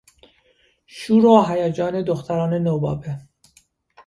شور 0.87 1.25
و 1.25 1.43
هیجان 1.47 2.01
دختران 2.01 2.53
نوباوه 2.53 3.15